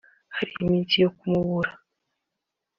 hari 0.35 0.51
iminsi 0.63 0.95
yo 1.03 1.09
kumubura 1.17 1.71